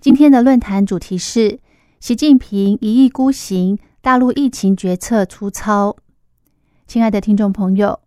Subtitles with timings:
[0.00, 1.60] 今天的论坛主题是
[2.00, 5.94] 习近平一意孤行，大陆疫情决策粗糙。
[6.86, 8.00] 亲爱的听众朋友，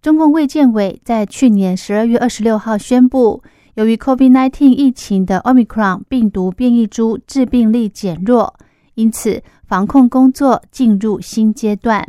[0.00, 3.42] 中共卫健委在去年十二月二十六号宣布，
[3.74, 8.54] 由于 COVID-19 疫情的 Omicron 病毒变异株致病力减弱，
[8.94, 12.06] 因此防控工作进入新阶段。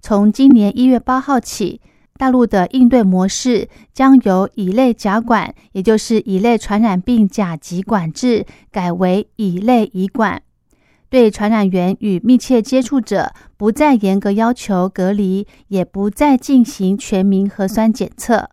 [0.00, 1.82] 从今年一月八号起。
[2.20, 10.42] 大陆的应对模式将由乙类甲管，也就是乙类传染病甲级管制，改为乙类乙管。
[11.08, 18.50] 对传染源与密切接触者，不再严格要求隔离，也不再进行全民核酸检测。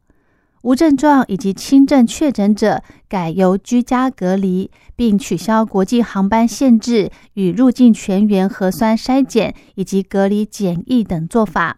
[0.61, 11.75] 无症状以及轻症确诊者，改由居家隔离，并取消国际航班限制与入境全员核酸筛检以及隔离检疫等做法，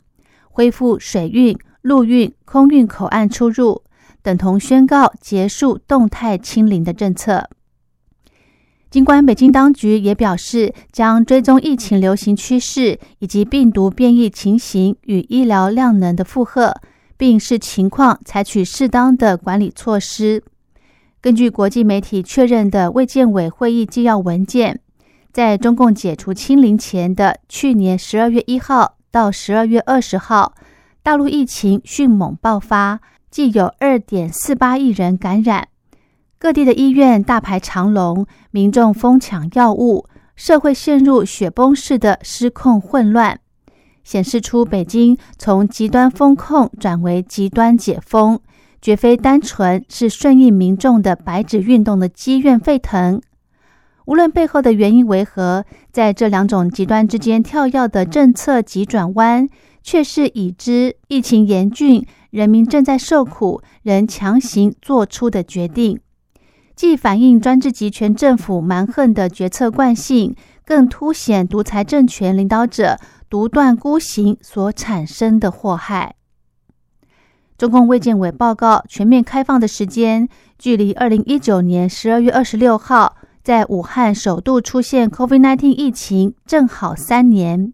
[0.51, 1.57] 恢复水运。
[1.81, 3.83] 陆运、空运口岸出入，
[4.21, 7.49] 等同宣告结束动态清零的政策。
[8.89, 16.75] 尽管北京当局也表示，将追踪疫情流行趋势以及病毒变异情形与医疗量能的负荷，
[17.15, 20.43] 并视情况采取适当的管理措施。
[21.21, 24.79] 根据国际媒体确认的卫健委会议纪要文件，
[25.31, 30.55] 在中共解除清零前的去年十二月一号到十二月二十号。
[31.09, 32.99] 大陆疫情迅猛爆发，
[33.31, 35.69] 既有二点四八亿人感染，
[36.37, 40.05] 各地的医院大排长龙，民众疯抢药物，
[40.35, 43.39] 社会陷入雪崩式的失控混乱，
[44.03, 48.39] 显示出北京从极端风控转为极端解封，
[48.79, 53.19] 绝非单纯是顺应民众的白纸运动的积怨沸腾。
[54.05, 59.49] 无论背后的原因为何，在这两种极端之间跳跃的政策急转弯。
[59.81, 65.99] 却是已知疫情严峻，人民正在受苦，仍强行做出的决定，
[66.75, 70.35] 既反映专制集权政府蛮横的决策惯性，
[70.65, 76.15] 更凸显独裁政权领导者独断孤行所产生的祸害。
[77.57, 87.73] 中共卫健委报告，全面开放的时间距离二零一九年十二月二十六号在武汉首度出现 COVID-19 疫情，正好三年。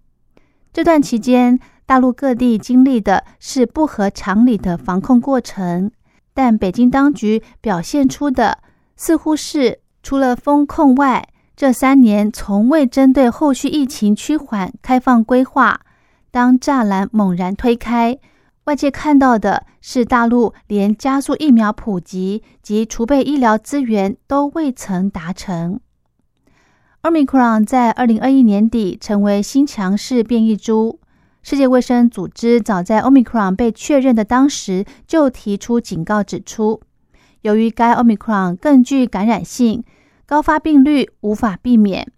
[0.71, 1.59] 这段期间。
[1.85, 5.91] 大陆各地经历的是不合常理的防控过程，
[6.33, 8.57] 但北京当局表现出的
[8.95, 15.79] 似乎是除了风控外，这三年从未针对后续疫情趋缓开放规划。
[16.31, 18.17] 当栅栏猛然推开，
[18.63, 25.79] 外界看到的是大陆连加速疫苗普及及储备医疗资源都未曾达成。
[27.03, 30.99] Omicron 在二零二一年底成为新强势变异株。
[31.47, 36.81] 世界卫生组织早在 Omicron 被确认的当时就提出警告，指出，
[37.41, 39.83] 由于该 Omicron 更具感染性，
[40.25, 42.11] 高发病率无法避免，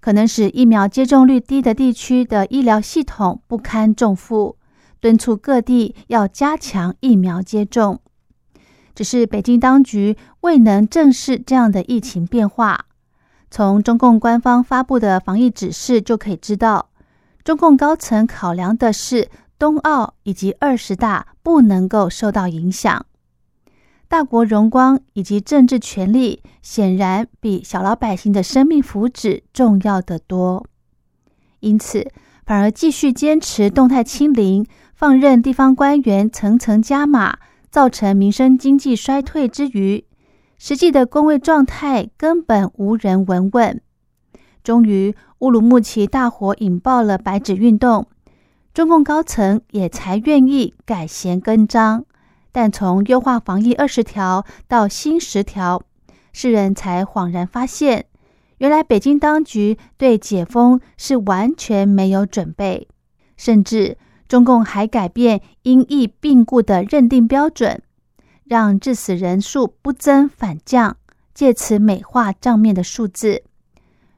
[0.00, 4.58] 可能使疫苗接种率低的地区的医疗系统不堪重负，
[5.00, 8.00] 敦促各地要加强疫苗接种。
[8.94, 12.84] 只是北京当局未能正视这样的疫情变化。
[13.50, 16.90] 从中共官方发布的防疫指示就可以知道。
[17.44, 19.28] 中共高层考量的是
[19.58, 23.04] 冬奥以及二十大不能够受到影响，
[24.08, 30.66] 大国荣光以及政治权力显然比小老百姓的生命福祉重要的多，
[31.60, 32.10] 因此
[32.46, 37.38] 反而继续坚持动态清零，放任地方官员层层加码，
[37.70, 40.02] 造成民生经济衰退之余，
[40.56, 43.82] 实际的工位状态根本无人闻问。
[44.64, 48.06] 终于，乌鲁木齐大火引爆了白纸运动，
[48.72, 52.06] 中共高层也才愿意改弦更张。
[52.50, 55.82] 但从优化防疫二十条到新十条，
[56.32, 58.06] 世人才恍然发现，
[58.56, 62.88] 原来北京当局对解封是完全没有准备，
[63.36, 67.82] 甚至中共还改变因疫病故的认定标准，
[68.44, 70.96] 让致死人数不增反降，
[71.34, 73.42] 借此美化账面的数字。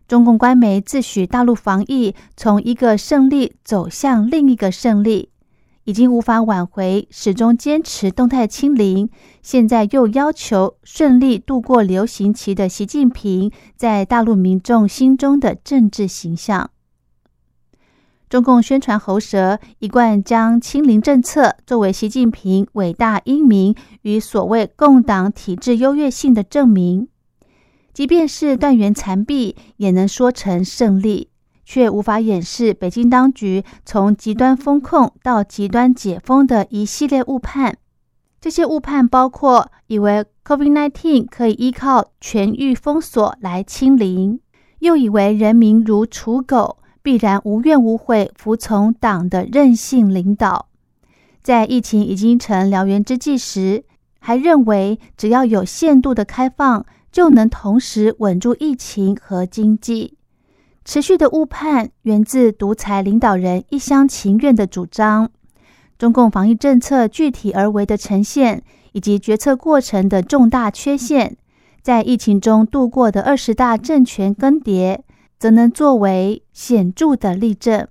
[0.08, 5.30] 中共官媒自诩大陆防疫从一个胜利走向另一个胜利，
[5.82, 9.10] 已经无法挽回，始终坚持动态清零，
[9.42, 16.70] 现在又要求顺利度过流行期的习近平，在大陆民众心中的政治形象。
[18.28, 27.08] 中共宣传喉舌一贯将清零政策作为习近平伟大英明与所谓共党体制优越性的证明，
[27.96, 31.30] 即便是断垣残壁，也能说成胜利，
[31.64, 37.78] 却无法掩饰北京当局从极端风控到极端解封的一系列误判。
[38.38, 44.40] 这些误判包括以为 COVID-19 可以依靠全域封锁来清零，
[44.80, 46.76] 又以为人民如刍狗。
[47.02, 50.66] 必然无怨无悔服从党的任性领导，
[51.42, 53.84] 在疫情已经成燎原之际时，
[54.18, 56.84] 还认为只要有限度的开放，
[57.16, 60.18] 就能同时稳住疫情和经济。
[60.84, 65.30] 持续的误判源自独裁领导人一厢情愿的主张，
[65.96, 71.38] 中共防疫政策具体而为的呈现，以及决策过程的重大缺陷，
[71.80, 74.98] 在疫情中度过的二十大政权更迭。
[75.38, 77.88] 则能作为显著的例证。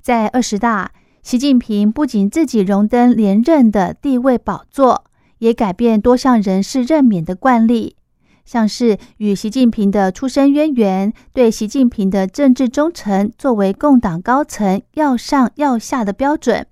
[0.00, 0.90] 在二十大，
[1.22, 5.04] 习近平不仅自己荣登连任的地位宝座，
[5.38, 7.96] 也改变多项人事任免的惯例，
[8.44, 16.66] 像是与习近平的出身渊源、对习近平的政治忠诚作为共党高层要上要下的标准，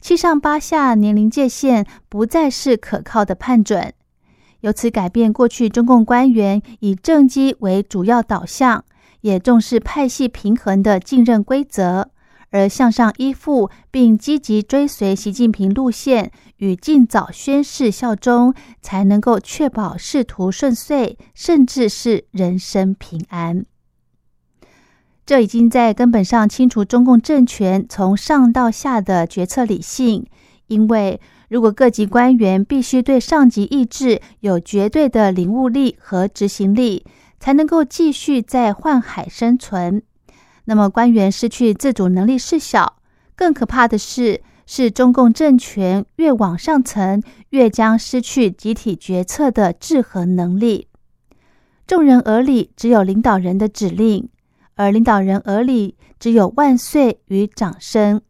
[0.00, 3.92] 七上八下年龄界限不再是可靠的判准。
[4.60, 8.84] 由此改变过去中共官员以政绩为主要导向，
[9.20, 12.10] 也重视派系平衡的进任规则，
[12.56, 23.66] 而向上依附并积极追随习近平路线与尽早宣誓效忠，才能够确保仕途顺遂，甚至是人生平安。
[25.26, 30.26] 这已经在根本上清除中共政权从上到下的决策理性，
[30.68, 31.20] 因为。
[31.48, 37.04] 如果各级官员必须对上级意志有绝对的领悟力和执行力，
[37.38, 40.02] 才能够继续在宦海生存，
[40.66, 42.98] 那么官员失去自主能力是小。
[43.34, 50.88] 更可怕的是，是中共政权越往上层，越将失去集体决策的制衡能力。
[51.86, 54.28] 众人耳里只有领导人的指令，
[54.74, 58.20] 而领导人耳里只有万岁与掌声。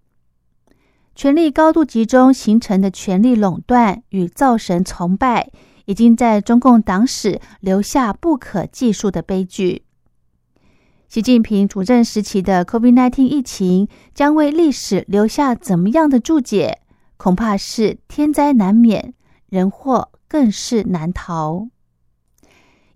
[1.15, 5.51] 权力高度集中形成的权力垄断与造神崇拜，
[5.87, 9.86] 已经在中共党史留下不可计数的悲剧。
[11.09, 16.81] 习近平主政时期的 COVID-19 疫情将为历史留下怎么样的注解？
[17.17, 19.15] 恐怕是天灾难免，
[19.49, 21.69] 人祸更是难逃。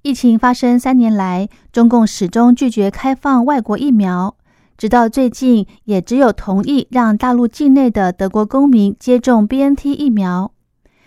[0.02, 4.36] 疫情发生三年来，中共始终拒绝开放外国疫苗。
[4.76, 10.52] 直到最近，也只有同意让大陆境内的德国公民接种 BNT 疫苗。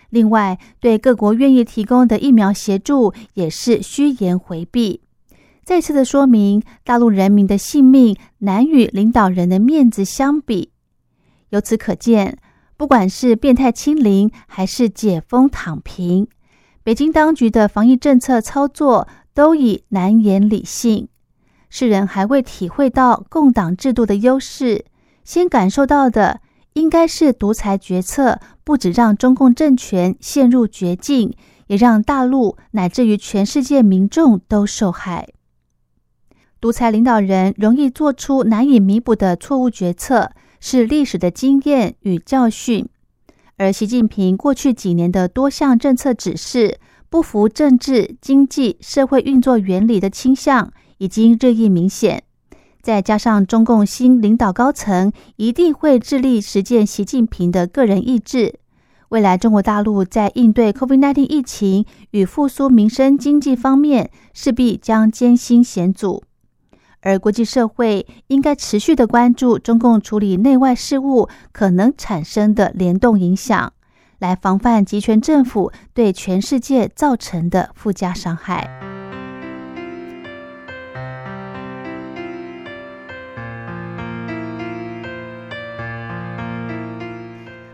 [0.08, 5.02] 另外，对各国愿意提供的疫苗协助，也是虚言回避。
[5.64, 10.70] 再次的说明，大陆人民的性命难与领导人的面子相比。
[11.48, 12.38] 由此可见，
[12.76, 16.28] 不管是变态清零，还是解封躺平，
[16.82, 21.08] 北京当局的防疫政策操作，都已难言理性。
[21.70, 24.84] 世人还未体会到共党制度的优势，
[25.24, 26.40] 先感受到的
[26.74, 31.34] 应该是独裁决策，不止让中共政权陷入绝境，
[31.68, 35.28] 也让大陆乃至于全世界民众都受害。
[36.64, 40.30] 独裁领导人容易做出难以弥补的错误决策，
[40.60, 42.88] 是历史的经验与教训。
[43.58, 46.78] 而习近平过去几年的多项政策指示，
[47.10, 50.72] 不符政治、经济、社会运作原理的倾向。
[50.96, 52.22] 已经日益明显，
[52.80, 58.58] 再加上中共新领导高层一定会致力实践习近平的个人意志，
[59.10, 66.22] 未来中国大陆在应对 COVID-19 疫情与复苏民生经济方面，势必将艰辛险阻。
[67.04, 73.74] 而国际社会应该持续的关注中共处理内外事务可能产生的联动影响，
[74.18, 78.70] 来防范集权政府对全世界造成的附加伤害。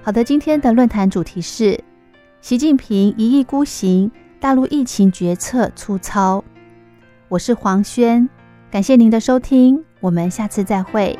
[0.02, 1.78] 好的，今天的论坛主题是
[2.40, 4.10] 习近平一意孤行，
[4.40, 6.42] 大陆疫情决策粗糙。
[7.28, 8.28] 我是黄轩，
[8.70, 11.18] 感谢您的收听，我们下次再会。